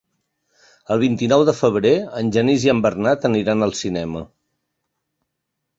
El 0.95 1.01
vint-i-nou 1.03 1.43
de 1.49 1.55
febrer 1.59 1.93
en 2.23 2.33
Genís 2.37 2.67
i 2.69 2.73
en 2.75 2.83
Bernat 2.87 3.29
aniran 3.31 3.67
al 3.69 3.79
cinema. 3.83 4.29